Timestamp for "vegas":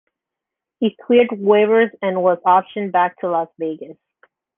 3.59-3.97